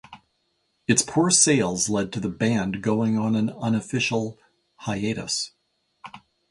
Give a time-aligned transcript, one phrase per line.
[0.87, 4.39] Its poor sales led to the band going on an unofficial
[4.77, 5.51] hiatus.